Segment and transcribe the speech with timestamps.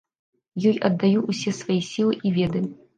[0.69, 2.69] Ёй аддаю ўсе свае сілы і веды.